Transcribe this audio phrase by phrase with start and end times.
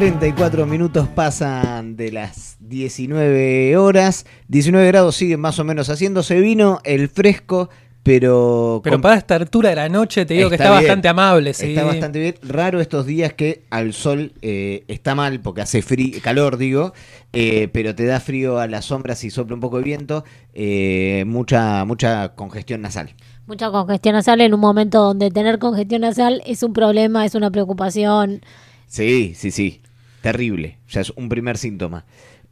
[0.00, 4.26] 34 minutos pasan de las 19 horas.
[4.48, 7.70] 19 grados siguen más o menos haciéndose vino, el fresco,
[8.02, 8.82] pero...
[8.84, 10.84] Pero con- para esta altura de la noche te digo que Está está bien.
[10.88, 11.54] bastante amable.
[11.54, 11.68] Sí.
[11.70, 12.34] Está bastante bien.
[12.42, 16.92] Raro estos días que al sol eh, está mal porque hace frío, calor, digo,
[17.32, 20.24] eh, pero te da frío a las sombras y sopla un poco de viento.
[20.52, 23.14] eh, mucha, mucha congestión nasal.
[23.46, 27.50] Mucha congestión nasal en un momento donde tener congestión nasal es un problema, es una
[27.50, 28.42] preocupación.
[28.88, 29.80] Sí, sí, sí.
[30.26, 30.80] Terrible.
[30.88, 32.04] Ya es un primer síntoma.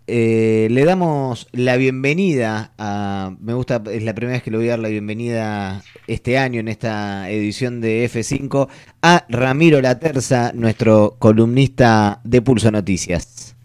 [0.07, 3.33] Eh, le damos la bienvenida a.
[3.41, 6.61] Me gusta, es la primera vez que le voy a dar la bienvenida este año
[6.61, 8.69] en esta edición de F5
[9.03, 13.57] a Ramiro Laterza, nuestro columnista de Pulso Noticias.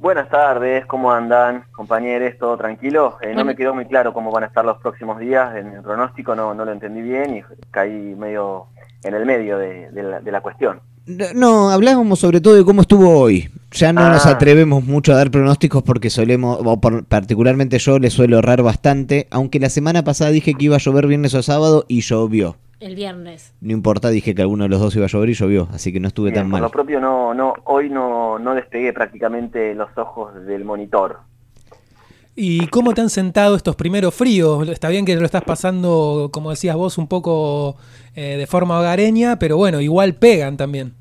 [0.00, 2.36] Buenas tardes, ¿cómo andan, compañeros?
[2.36, 3.18] ¿Todo tranquilo?
[3.22, 5.82] Eh, no me quedó muy claro cómo van a estar los próximos días en el
[5.82, 8.66] pronóstico, no, no lo entendí bien y caí medio
[9.04, 10.80] en el medio de, de la, de la cuestión.
[11.06, 13.48] No, no, hablábamos sobre todo de cómo estuvo hoy.
[13.72, 14.30] Ya no nos Ah.
[14.30, 19.28] atrevemos mucho a dar pronósticos porque solemos, o por- particularmente yo le suelo errar bastante,
[19.30, 22.56] aunque la semana pasada dije que iba a llover viernes o sábado y llovió.
[22.80, 23.52] El viernes.
[23.60, 26.00] No importa, dije que alguno de los dos iba a llover y llovió, así que
[26.00, 26.62] no estuve Bien, tan por mal.
[26.62, 31.18] lo propio, no, no, hoy no, no despegué prácticamente los ojos del monitor.
[32.38, 34.68] ¿Y cómo te han sentado estos primeros fríos?
[34.68, 37.76] Está bien que lo estás pasando, como decías vos, un poco
[38.14, 40.92] eh, de forma hogareña, pero bueno, igual pegan también.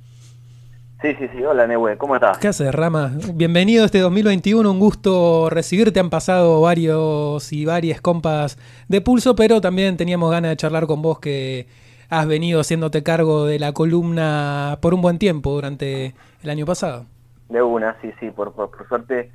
[1.02, 2.38] Sí, sí, sí, hola Nehue, ¿cómo estás?
[2.38, 3.12] ¿Qué haces, Rama?
[3.34, 6.00] Bienvenido a este 2021, un gusto recibirte.
[6.00, 11.02] Han pasado varios y varias compas de pulso, pero también teníamos ganas de charlar con
[11.02, 11.68] vos que
[12.08, 17.08] has venido haciéndote cargo de la columna por un buen tiempo durante el año pasado.
[17.50, 19.32] De una, sí, sí, por, por, por suerte,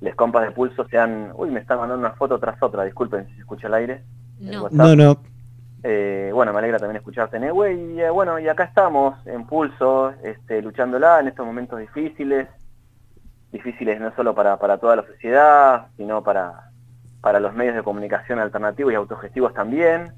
[0.00, 1.32] les compas de pulso se han...
[1.34, 4.02] Uy, me están mandando una foto tras otra, disculpen si se escucha el aire.
[4.40, 4.62] el No.
[4.64, 4.78] WhatsApp.
[4.78, 5.16] No, no,
[5.82, 10.12] Eh, bueno, me alegra también escucharte, Nehue, y eh, bueno, y acá estamos, en pulso,
[10.22, 12.48] este, luchándola en estos momentos difíciles,
[13.50, 16.70] difíciles no solo para, para toda la sociedad, sino para,
[17.20, 20.12] para los medios de comunicación alternativos y autogestivos también,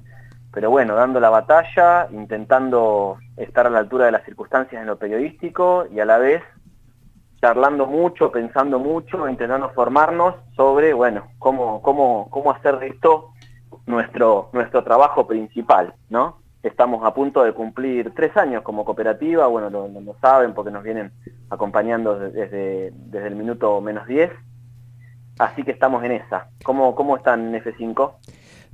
[0.53, 4.97] pero bueno, dando la batalla, intentando estar a la altura de las circunstancias en lo
[4.97, 6.43] periodístico y a la vez
[7.43, 13.31] charlando mucho, pensando mucho, intentando formarnos sobre, bueno, cómo, cómo, cómo hacer de esto
[13.85, 16.37] nuestro, nuestro trabajo principal, ¿no?
[16.63, 21.11] Estamos a punto de cumplir tres años como cooperativa, bueno, lo, saben porque nos vienen
[21.49, 24.31] acompañando de- desde, desde el minuto menos 10,
[25.37, 26.47] así que estamos en esa.
[26.63, 28.11] ¿Cómo, cómo están F5?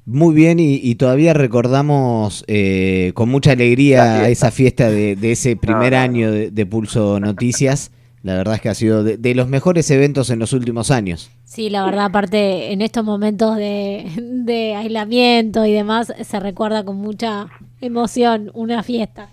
[0.06, 4.30] muy bien y, y todavía recordamos eh, con mucha alegría fiesta.
[4.30, 6.12] esa fiesta de, de ese primer No, no, no.
[6.12, 7.92] año de, de Pulso Noticias.
[8.24, 11.32] La verdad es que ha sido de, de los mejores eventos en los últimos años.
[11.46, 16.98] Sí, la verdad, aparte, en estos momentos de, de aislamiento y demás, se recuerda con
[16.98, 17.48] mucha
[17.82, 19.30] emoción una fiesta.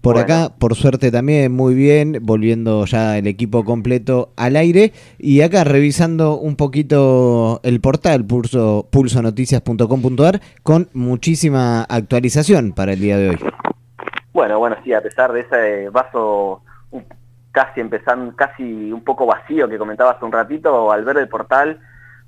[0.00, 0.24] Por Bueno.
[0.24, 4.92] acá, por suerte también, muy bien, volviendo ya el equipo completo al aire.
[5.18, 13.16] Y acá revisando un poquito el portal pulso, pulsonoticias.com.ar con muchísima actualización para el día
[13.18, 13.36] de hoy.
[14.32, 16.62] Bueno, bueno, sí, a pesar de ese vaso
[16.92, 17.04] un-
[17.58, 21.80] casi empezando, casi un poco vacío que comentaba hace un ratito, al ver el portal,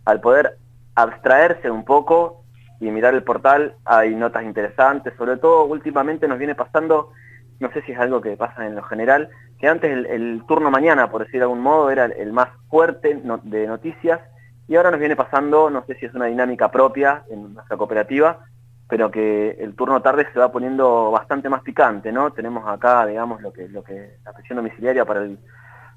[0.05, 0.57] al poder
[0.97, 2.43] abstraerse un poco
[2.81, 7.13] y mirar el portal, hay notas interesantes, sobre todo últimamente nos viene pasando,
[7.61, 9.29] no sé si es algo que pasa en lo general,
[9.61, 13.67] que antes el, turno mañana, por decir de algún modo, era el, más fuerte de
[13.69, 14.19] noticias,
[14.67, 18.47] y ahora nos viene pasando, no sé si es una dinámica propia en nuestra cooperativa,
[18.91, 22.33] pero que el turno tarde se va poniendo bastante más picante, ¿no?
[22.33, 25.39] Tenemos acá, digamos, lo que, lo que la prisión domiciliaria para el,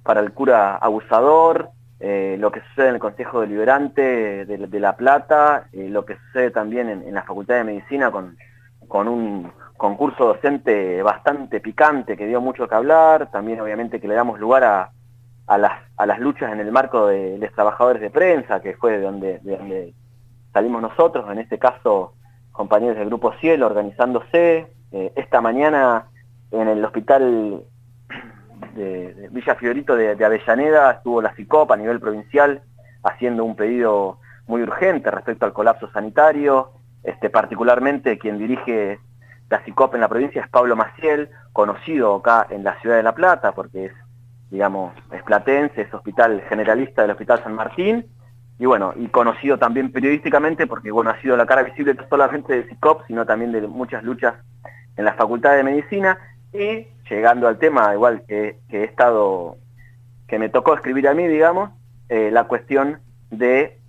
[0.03, 5.65] para el cura abusador, eh, lo que sucede en el Consejo Deliberante de, La Plata,
[5.73, 8.37] eh, lo que sucede también en, en la Facultad de Medicina con,
[8.87, 14.13] con un concurso docente bastante picante que dio mucho que hablar, también obviamente que le
[14.13, 14.91] damos lugar a,
[15.47, 18.99] a, las, a las luchas en el marco de los trabajadores de prensa, que fue
[18.99, 19.93] de donde, de donde
[20.53, 22.13] salimos nosotros, en este caso
[22.53, 24.67] compañeros del Grupo Cielo organizándose.
[24.93, 26.05] Eh, esta mañana
[26.51, 27.63] en el hospital
[28.75, 32.61] de, Villa Fiorito de, de Avellaneda estuvo la CICOP a nivel provincial
[33.03, 36.71] haciendo un pedido muy urgente respecto al colapso sanitario.
[37.03, 38.99] Este, particularmente quien dirige
[39.49, 43.13] la CICOP en la provincia es Pablo Maciel, conocido acá en la ciudad de La
[43.13, 43.93] Plata, porque es,
[44.49, 48.05] digamos, es platense, es hospital generalista del Hospital San Martín,
[48.63, 52.53] y bueno, y conocido también periodísticamente porque bueno, ha sido la cara visible no solamente
[52.53, 54.35] de CICOP, sino también de muchas luchas
[54.95, 56.17] en la Facultad de Medicina,
[56.53, 59.57] y llegando al tema, igual que, he estado,
[60.29, 61.71] que me tocó escribir a mí, digamos,
[62.07, 63.01] eh, la cuestión
[63.31, 63.81] de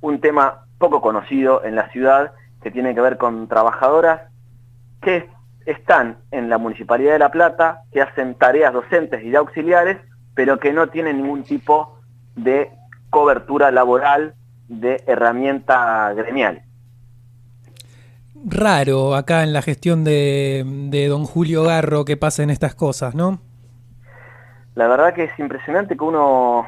[0.00, 4.30] un tema poco conocido en la ciudad que tiene que ver con trabajadoras
[5.02, 5.28] que
[5.66, 9.98] están en la Municipalidad de La Plata, que hacen tareas docentes y de auxiliares,
[10.36, 11.98] pero que no tienen ningún tipo
[12.36, 12.70] de
[13.14, 14.34] cobertura laboral
[14.68, 16.62] de herramienta gremial.
[18.44, 23.38] Raro acá en la gestión de, de don Julio Garro que pasen estas cosas, ¿no?
[24.74, 26.66] La verdad que es impresionante que uno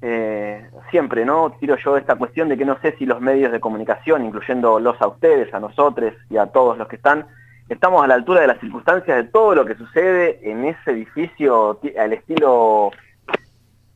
[0.00, 1.52] eh, siempre, ¿no?
[1.60, 5.08] Tiro yo esta cuestión de que no sé si los medios de comunicación, incluyéndolos a
[5.08, 7.26] ustedes, a nosotros y a todos los que están,
[7.68, 11.78] estamos a la altura de las circunstancias de todo lo que sucede en ese edificio
[11.98, 12.92] al estilo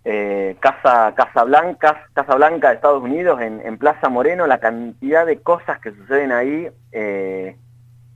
[0.05, 5.41] eh, Casa, Casa, Blanca, Casa Blanca de Estados Unidos, en, Plaza Moreno, la cantidad de
[5.41, 7.57] cosas que suceden ahí, eh,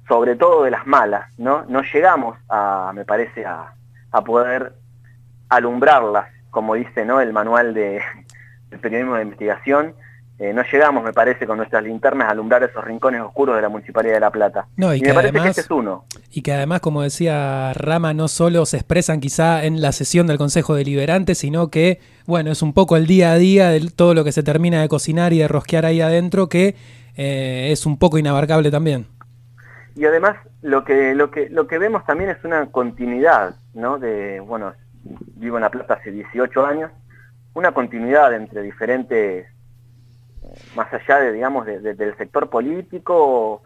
[0.09, 1.65] sobre todo de las malas, ¿no?
[1.67, 3.75] No llegamos a, me parece, a,
[4.13, 4.75] a poder
[5.49, 7.21] alumbrarlas como dice ¿no?
[7.21, 8.01] el manual de,
[8.71, 9.95] del periodismo de investigación,
[10.39, 13.69] eh, no llegamos, me parece, con nuestras linternas a alumbrar esos rincones oscuros de la
[13.69, 14.67] Municipalidad de La Plata.
[14.77, 16.07] y, me parece que este es uno.
[16.31, 20.39] Y que además, como decía Rama, no solo se expresan quizá en la sesión del
[20.39, 24.25] Consejo Deliberante, sino que, bueno, es un poco el día a día de todo lo
[24.25, 26.75] que se termina de cocinar y de rosquear ahí adentro, que
[27.17, 29.07] eh, es un poco inabarcable también.
[29.95, 33.99] Y además, lo que, lo que, lo que vemos también es una continuidad, ¿no?
[33.99, 34.73] De, bueno,
[35.37, 36.91] vivo en La Plata hace 18 años,
[37.55, 39.47] una continuidad entre diferentes,
[40.75, 43.63] más allá de, digamos, del sector político,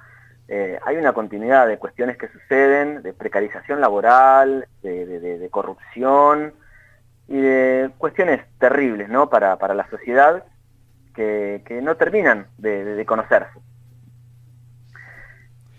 [0.48, 6.54] eh, hay una continuidad de cuestiones que suceden, de precarización laboral, de, corrupción
[7.26, 9.28] y de cuestiones terribles ¿no?
[9.28, 10.44] para, la sociedad
[11.14, 13.58] que, que no terminan de conocerse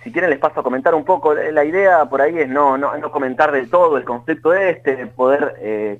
[0.03, 1.33] si quieren les paso a comentar un poco.
[1.33, 6.00] La idea por ahí es no, no, comentar del todo el conflicto este, poder eh,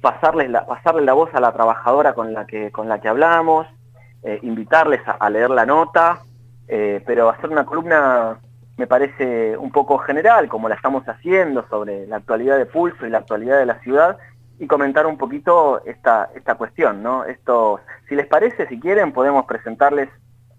[0.00, 3.66] pasarle la voz a la trabajadora con la que, con la que hablamos,
[4.26, 6.18] eh, invitarles a, leer la nota,
[6.66, 8.40] eh, pero hacer una columna
[8.76, 13.10] me parece un poco general, como la estamos haciendo, sobre la actualidad de Pulso y
[13.10, 14.18] la actualidad de la ciudad,
[14.58, 17.24] y comentar un poquito esta, esta cuestión, ¿no?
[17.24, 17.78] Esto,
[18.08, 20.08] si les parece, si quieren, podemos presentarles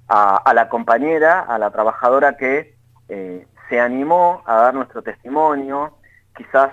[0.08, 2.74] a, la compañera, a la trabajadora que
[3.10, 5.98] eh, se animó a dar nuestro testimonio,
[6.38, 6.72] quizás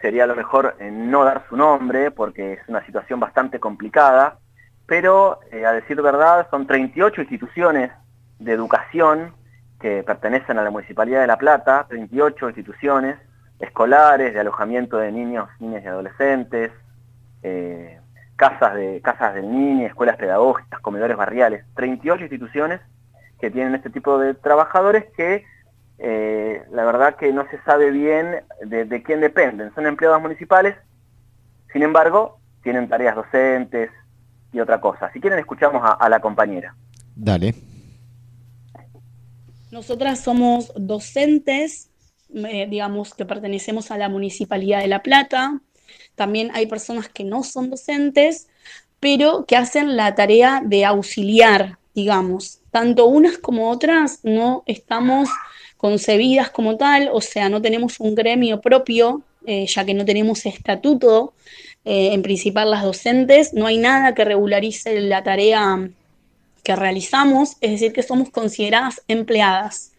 [0.00, 4.38] sería lo mejor no dar su nombre porque es una situación bastante complicada,
[4.92, 7.90] pero eh, a decir verdad son 38 instituciones
[8.38, 9.32] de educación
[9.80, 13.16] que pertenecen a la Municipalidad de La Plata, 38 instituciones
[13.58, 16.72] escolares de alojamiento de niños, niñas y adolescentes,
[18.36, 22.82] casas, de, casas del niño, escuelas pedagógicas, comedores barriales, 38 instituciones
[23.40, 25.46] que tienen este tipo de trabajadores que
[26.00, 29.74] eh, la verdad que no se sabe bien de, quién dependen.
[29.74, 30.76] Son empleados municipales,
[31.72, 33.90] sin embargo, tienen tareas docentes
[34.52, 35.10] y otra cosa.
[35.12, 36.74] Si quieren, escuchamos a, la compañera.
[37.16, 37.54] Dale.
[39.70, 41.90] Nosotras somos docentes,
[42.34, 45.60] eh, digamos que pertenecemos a la Municipalidad de La Plata,
[46.14, 48.48] también hay personas que no son docentes,
[49.00, 52.60] pero que hacen la tarea de auxiliar, digamos.
[52.70, 55.28] Tanto unas como otras no estamos
[55.76, 60.46] concebidas como tal, o sea, no tenemos un gremio propio, eh, ya que no tenemos
[60.46, 61.34] estatuto,
[61.84, 65.90] eh, en principal las docentes, no hay nada que regularice la tarea
[66.62, 69.92] que realizamos, es decir, que somos consideradas empleadas.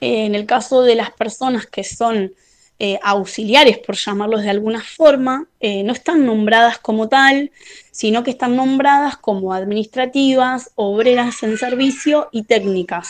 [0.00, 2.32] en el caso de las personas que son
[2.78, 7.50] eh, auxiliares, por llamarlos de alguna forma, eh, no están nombradas como tal,
[7.90, 13.08] sino que están nombradas como administrativas, obreras en servicio y técnicas.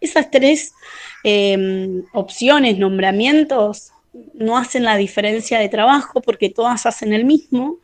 [0.00, 0.72] Esas tres
[2.14, 3.92] opciones, nombramientos,
[4.34, 7.78] no hacen la diferencia de trabajo porque todas hacen el mismo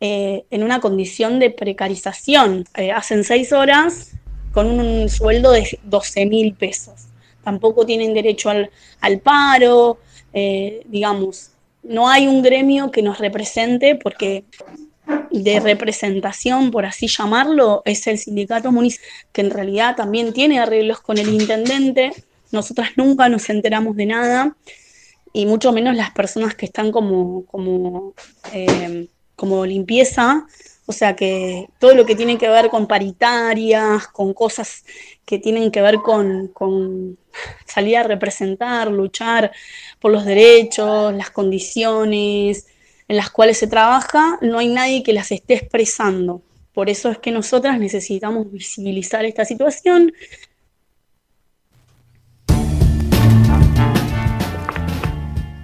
[0.00, 2.64] eh, en una condición de precarización.
[2.94, 4.12] hacen seis horas
[4.52, 7.08] con un sueldo de 12 mil pesos.
[7.44, 9.98] Tampoco tienen derecho al, al paro,
[10.32, 11.50] eh, digamos,
[11.82, 14.44] no hay un gremio que nos represente porque
[15.30, 21.00] de representación, por así llamarlo, es el sindicato municipal, que en realidad también tiene arreglos
[21.00, 22.12] con el intendente.
[22.50, 24.56] Nosotras nunca nos enteramos de nada,
[25.36, 28.14] y mucho menos las personas que están como, como,
[28.54, 30.46] eh, como limpieza,
[30.86, 34.86] o sea que todo lo que tiene que ver con paritarias, con cosas
[35.26, 37.18] que tienen que ver con, con
[37.66, 39.52] salir a representar, luchar
[40.00, 42.66] por los derechos, las condiciones
[43.06, 46.40] en las cuales se trabaja, no hay nadie que las esté expresando.
[46.72, 50.14] Por eso es que nosotras necesitamos visibilizar esta situación,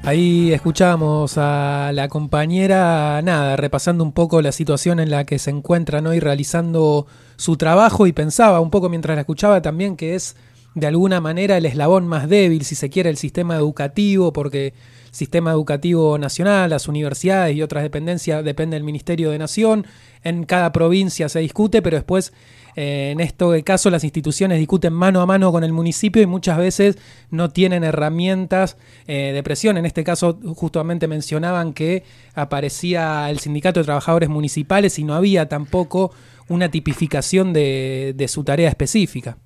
[0.04, 5.50] Ahí escuchamos a la compañera, nada, repasando un poco la situación en la que se
[5.50, 6.12] encuentra ¿no?
[6.12, 7.06] y realizando
[7.36, 10.34] su trabajo y pensaba un poco mientras la escuchaba también que es
[10.74, 14.74] de alguna manera el eslabón más débil, si se quiere, el sistema educativo, porque
[15.12, 19.86] sistema educativo nacional, las universidades y otras dependencias depende del Ministerio de Nación,
[20.24, 22.32] en cada provincia se discute, pero después
[22.74, 26.58] eh, en este caso las instituciones discuten mano a mano con el municipio y muchas
[26.58, 26.98] veces
[27.30, 29.76] no tienen herramientas eh, de presión.
[29.76, 35.48] En este caso justamente mencionaban que aparecía el sindicato de trabajadores municipales y no había
[35.48, 36.12] tampoco
[36.48, 39.36] una tipificación de, su tarea específica.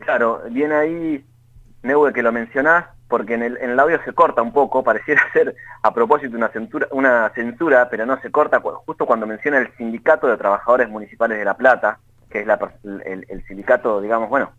[0.00, 1.24] Claro, viene ahí,
[1.82, 5.94] Neue, que lo mencionás, porque en el, audio se corta un poco, pareciera ser a
[5.94, 10.36] propósito una censura, una censura, pero no se corta justo cuando menciona el Sindicato de
[10.36, 11.98] Trabajadores Municipales de La Plata,
[12.34, 12.48] que es
[13.28, 14.50] el, sindicato, digamos, bueno,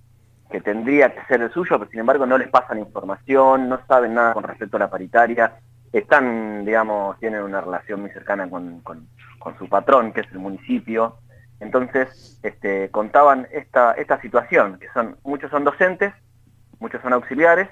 [0.50, 4.14] que tendría que ser el suyo, pero sin embargo no les pasan información, no saben
[4.14, 5.58] nada con respecto a la paritaria,
[5.92, 8.82] están, digamos, tienen una relación muy cercana con,
[9.60, 11.18] su patrón, que es el municipio.
[11.60, 16.14] Entonces, este, contaban esta, esta situación, que son, muchos son docentes,
[16.80, 17.68] muchos son auxiliares,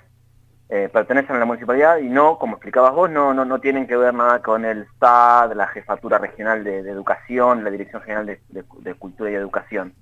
[0.69, 3.97] eh, pertenecen a la municipalidad y no, como explicabas vos, no, no, no tienen que
[3.97, 9.29] ver nada con el STAD, la Jefatura Regional de, Educación, la Dirección General de, Cultura
[9.29, 9.93] y Educación.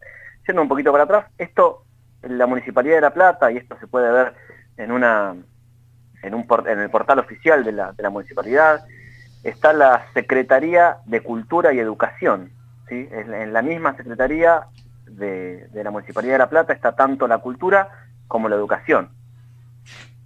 [0.45, 1.83] Siendo un poquito para atrás, esto,
[2.21, 4.33] la Municipalidad de La Plata, y esto se puede ver
[4.77, 5.35] en, una,
[6.23, 8.85] en, un, en el portal oficial de la, Municipalidad,
[9.43, 12.51] está la Secretaría de Cultura y Educación.
[12.87, 13.09] ¿sí?
[13.11, 14.67] En la misma Secretaría
[15.05, 17.89] de, de la Municipalidad de La Plata está tanto la cultura
[18.27, 19.09] como la educación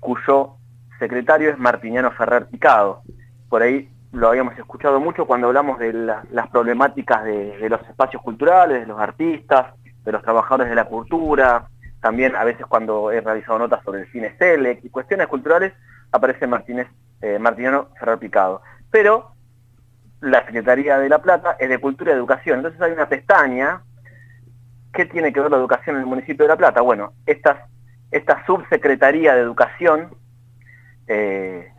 [0.05, 0.57] cuyo
[0.99, 3.01] secretario es Martiniano Ferrer Picado.
[3.49, 8.81] Por ahí lo habíamos escuchado mucho cuando hablamos de las problemáticas de, los espacios culturales,
[8.81, 11.67] de los artistas, de los trabajadores de la cultura,
[12.01, 15.73] también a veces cuando he realizado notas sobre el cine Selec y cuestiones culturales,
[16.11, 16.87] aparece Martínez,
[17.21, 18.61] eh, Martiniano Ferrer Picado.
[18.91, 19.31] Pero
[20.21, 23.81] la Secretaría de La Plata es de Cultura y Educación, entonces hay una pestaña,
[24.93, 26.81] ¿qué tiene que ver la educación en el municipio de La Plata?
[26.81, 27.57] Bueno, estas
[28.15, 30.15] esta subsecretaría de educación,
[31.07, 31.69] eh,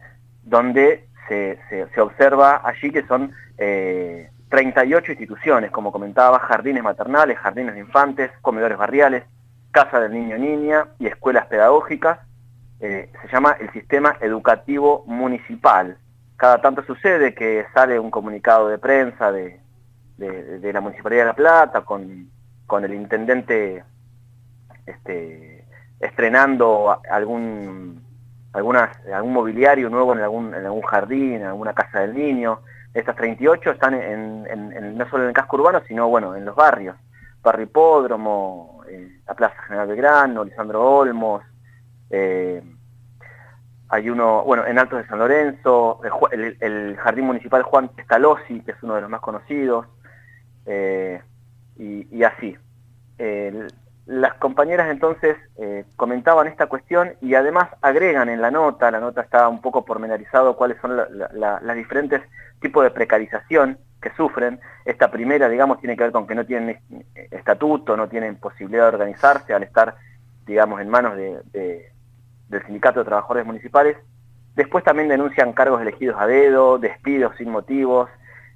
[0.42, 1.58] donde se,
[2.00, 8.76] observa allí que son 38 eh, instituciones, como comentaba, jardines maternales, jardines de infantes, comedores
[8.76, 9.24] barriales,
[9.70, 12.18] casa del niño niña y escuelas pedagógicas.
[12.80, 15.96] Eh, se llama el sistema educativo municipal.
[16.36, 19.58] Cada tanto sucede que sale un comunicado de prensa de,
[20.18, 22.28] la Municipalidad de La Plata con,
[22.66, 23.82] con el intendente
[24.84, 25.55] este,
[26.00, 28.02] estrenando algún,
[28.52, 32.60] algunas, algún mobiliario nuevo en algún, en algún jardín, en alguna casa del niño.
[32.94, 36.96] Estas 38 están en, no solo en el casco urbano, sino bueno, en los barrios.
[37.42, 41.42] Barrio Hipódromo, eh, la Plaza General Belgrano, Lisandro Olmos,
[42.10, 42.62] eh,
[43.88, 46.00] hay uno, bueno, en Altos de San Lorenzo,
[46.32, 49.86] el, Jardín Municipal Juan Pestalozzi, que es uno de los más conocidos,
[50.66, 51.22] eh,
[51.76, 52.56] y, así
[54.06, 59.20] las compañeras entonces eh, comentaban esta cuestión y además agregan en la nota, la nota
[59.20, 62.22] está un poco pormenorizado cuáles son las diferentes
[62.60, 64.60] tipos de precarización que sufren.
[64.84, 66.78] Esta primera, digamos, tiene que ver con que no tienen
[67.32, 69.96] estatuto, no tienen posibilidad de organizarse al estar,
[70.46, 71.90] digamos, en manos de,
[72.48, 73.96] del Sindicato de Trabajadores Municipales.
[74.54, 78.08] Después también denuncian cargos elegidos a dedo, despidos sin motivos,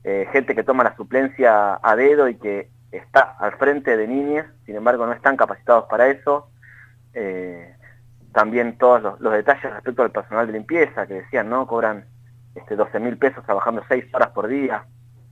[0.05, 4.47] eh, gente que toma la suplencia a dedo y que está al frente de niñas,
[4.67, 6.51] sin embargo no están capacitados para eso.
[7.15, 7.75] Eh,
[8.33, 11.67] también todos los, detalles respecto al personal de limpieza, que decían, ¿no?
[11.67, 12.05] Cobran
[12.55, 14.85] este, 12 mil pesos trabajando 6 horas por día.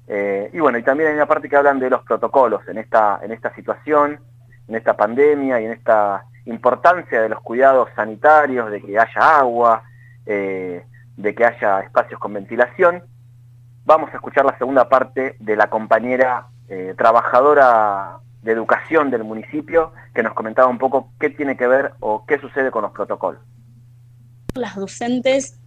[0.09, 3.21] Eh, y bueno, y también hay una parte que hablan de los protocolos en esta,
[3.23, 4.19] en esta situación,
[4.67, 9.83] en esta pandemia y en esta importancia de los cuidados sanitarios, de que haya agua,
[10.27, 10.85] eh,
[11.17, 13.03] de que haya espacios con ventilación.
[13.85, 19.93] Vamos a escuchar la segunda parte de la compañera eh, trabajadora de educación del municipio,
[20.15, 23.41] que nos comentaba un poco qué tiene que ver o qué sucede con los protocolos.
[24.55, 25.59] Las docentes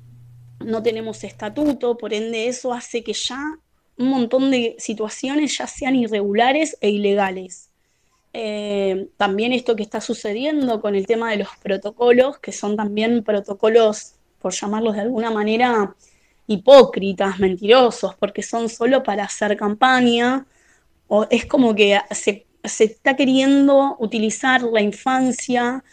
[0.60, 3.58] no tenemos estatuto, por ende eso hace que ya
[3.98, 7.70] un montón de situaciones ya sean irregulares e ilegales.
[8.34, 13.24] Eh, también esto que está sucediendo con el tema de los protocolos, que son también
[13.24, 15.94] protocolos, por llamarlos de alguna manera,
[16.48, 20.46] hipócritas, mentirosos, porque son solo para hacer campaña,
[21.14, 25.84] o es como que se, está queriendo utilizar la infancia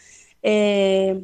[0.41, 1.19] eh,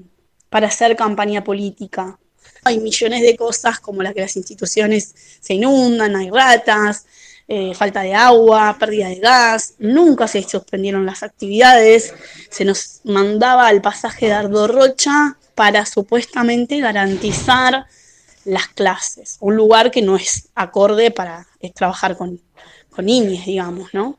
[0.49, 2.19] para hacer campaña política.
[2.65, 7.05] Hay millones de cosas como las que las instituciones se inundan, hay ratas,
[7.47, 12.13] eh, falta de agua, pérdida de gas, nunca se suspendieron las actividades,
[12.49, 17.85] se nos mandaba al pasaje de Ardo Rocha para supuestamente garantizar
[18.43, 22.41] las clases, un lugar que no es acorde para trabajar con,
[22.95, 24.17] con niñas, digamos, ¿no?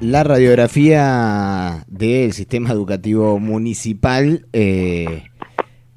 [0.00, 5.24] la radiografía del sistema educativo municipal, eh,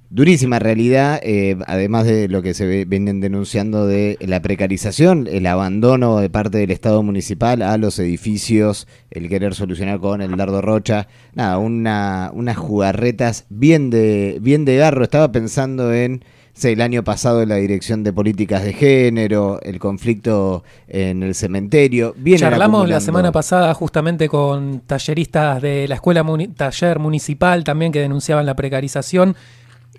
[0.10, 6.20] durísima realidad, eh, además de lo que se vienen denunciando de la precarización, el abandono
[6.20, 11.08] de parte del Estado municipal a los edificios, el querer solucionar con el dardo rocha,
[11.34, 15.04] nada, una, unas jugarretas bien de, bien de garro.
[15.06, 16.26] Estaba pensando en
[16.62, 22.16] el año pasado la dirección de políticas de género, el conflicto en el cementerio.
[22.36, 28.00] Charlamos la semana pasada justamente con talleristas de la escuela muni- taller municipal también que
[28.00, 29.36] denunciaban la precarización.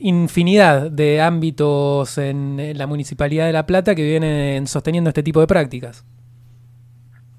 [0.00, 5.40] Infinidad de ámbitos en, en la Municipalidad de La Plata que vienen sosteniendo este tipo
[5.40, 6.04] de prácticas.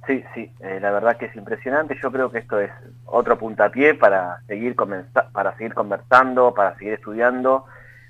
[0.08, 1.98] Sí, sí, eh, la verdad que es impresionante.
[2.02, 2.70] Yo creo que esto es
[3.06, 7.66] otro puntapié para seguir, para seguir conversando, para seguir estudiando,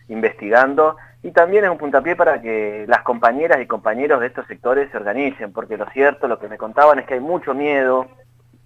[0.08, 4.92] investigando y también es un puntapié para que las compañeras y compañeros de estos sectores
[4.92, 8.08] se organicen, porque lo cierto, lo que me contaban es que hay mucho miedo,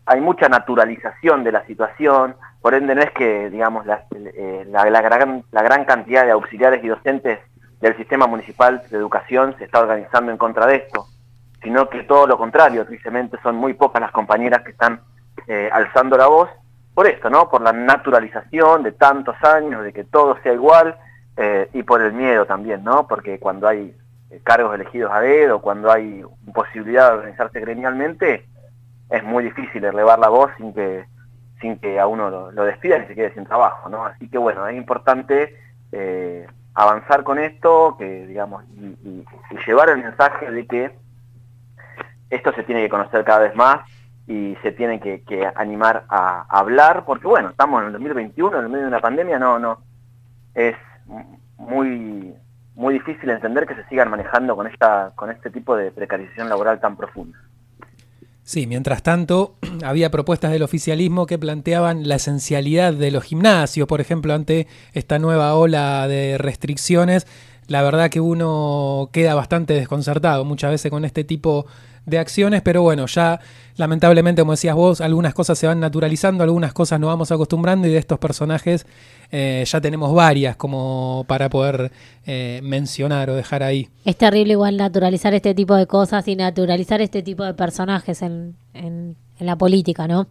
[0.06, 5.02] hay mucha naturalización de la situación, por ende no es que, digamos, la, eh, la
[5.02, 7.40] gran, la gran cantidad de auxiliares y docentes
[7.80, 11.08] del sistema municipal de educación se está organizando en contra de esto
[11.64, 15.02] sino que todo lo contrario, tristemente son muy pocas las compañeras que están
[15.48, 16.50] eh, alzando la voz
[16.94, 17.50] por esto, ¿no?
[17.50, 20.98] Por la naturalización de tantos años, de que todo sea igual
[21.42, 23.08] eh, y por el miedo también, ¿no?
[23.08, 23.96] Porque cuando hay
[24.30, 26.22] eh, cargos elegidos a dedo, cuando hay
[26.54, 28.46] posibilidad de organizarse gremialmente,
[29.10, 31.06] es muy difícil elevar la voz sin que
[31.62, 34.06] sin que a uno lo, lo despidan y se quede sin trabajo, ¿no?
[34.06, 35.56] Así que bueno, es importante
[35.94, 39.26] eh, avanzar con esto, que digamos, y,
[39.66, 40.92] llevar el mensaje de que
[42.30, 43.90] esto se tiene que conocer cada vez más
[44.28, 48.64] y se tiene que, animar a, a hablar, porque bueno, estamos en el 2021, en
[48.66, 49.80] el medio de una pandemia, no, no,
[50.54, 50.76] es
[51.58, 52.34] muy,
[52.76, 56.80] muy difícil entender que se sigan manejando con esta, con este tipo de precarización laboral
[56.80, 57.38] tan profunda.
[58.44, 64.02] Sí, mientras tanto, había propuestas del oficialismo que planteaban la esencialidad de los gimnasios, por
[64.02, 67.28] ejemplo, ante esta nueva ola de restricciones.
[67.68, 71.68] La verdad que uno queda bastante desconcertado muchas veces con este tipo
[72.06, 73.40] de acciones, pero bueno, ya
[73.76, 77.92] lamentablemente, como decías vos, algunas cosas se van naturalizando, algunas cosas nos vamos acostumbrando y
[77.92, 78.86] de estos personajes
[79.32, 81.92] eh, ya tenemos varias como para poder
[82.26, 83.90] eh, mencionar o dejar ahí.
[84.06, 88.56] Es terrible igual naturalizar este tipo de cosas y naturalizar este tipo de personajes en,
[88.74, 90.28] en, en la política, ¿no?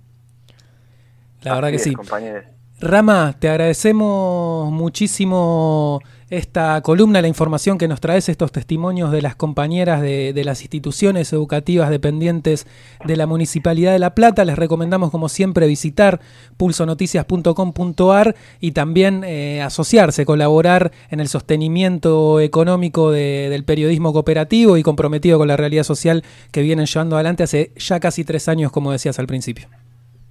[1.42, 1.94] La verdad que es, sí.
[1.94, 2.44] compañeros.
[2.80, 9.34] Rama, te agradecemos muchísimo esta columna, la información que nos traes, estos testimonios de las
[9.34, 12.66] compañeras de, las instituciones educativas dependientes
[13.04, 14.44] de la Municipalidad de La Plata.
[14.44, 16.20] Les recomendamos, como siempre, visitar
[16.56, 24.82] pulsonoticias.com.ar y también eh, asociarse, colaborar en el sostenimiento económico de- del periodismo cooperativo y
[24.82, 28.92] comprometido con la realidad social que vienen llevando adelante hace ya casi tres años, como
[28.92, 29.66] decías al principio.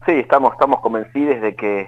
[0.05, 1.88] Sí, estamos, estamos convencidos de que,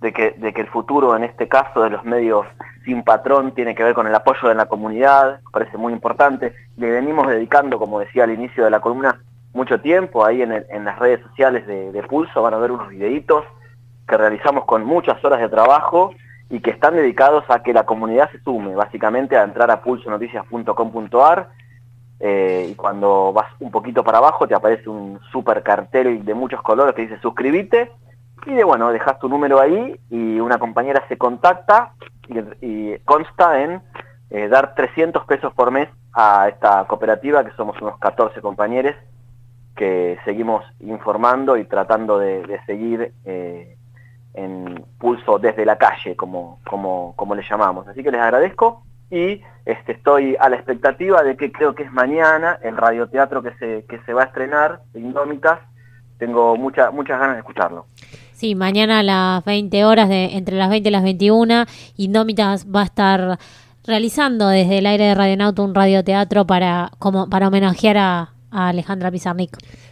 [0.00, 2.46] de, que, de que el futuro, en este caso, de los medios
[2.84, 6.54] sin patrón, tiene que ver con el apoyo de la comunidad, parece muy importante.
[6.76, 9.20] Le venimos dedicando, como decía al inicio de la columna,
[9.52, 10.24] mucho tiempo.
[10.24, 13.44] Ahí en, en las redes sociales de, de Pulso van a ver unos videitos
[14.08, 16.12] que realizamos con muchas horas de trabajo
[16.48, 21.50] y que están dedicados a que la comunidad se sume, básicamente a entrar a pulsonoticias.com.ar
[22.18, 26.60] eh, y cuando vas un poquito para abajo te aparece un super cartel de muchos
[26.60, 27.92] colores que dice suscríbete
[28.46, 31.92] y de bueno, dejas tu número ahí y una compañera se contacta
[32.60, 33.82] y, consta en
[34.30, 38.94] eh, dar 300 pesos por mes a esta cooperativa que somos unos 14 compañeros
[39.76, 43.76] que seguimos informando y tratando de, seguir eh,
[44.34, 47.88] en pulso desde la calle, como, como, como le llamamos.
[47.88, 51.92] Así que les agradezco y este, estoy a la expectativa de que creo que es
[51.92, 55.60] mañana el radioteatro que se, que se va a estrenar, Indómitas.
[56.20, 57.86] Tengo mucha, muchas ganas de escucharlo.
[58.34, 61.64] Sí, mañana a las 20 horas, de, entre las 20 y las 21,
[61.96, 63.38] Indómitas va a estar
[63.84, 69.10] realizando desde el aire de Radionauta un radioteatro para, como, para homenajear a, a Alejandra
[69.10, 69.56] Pizarnik.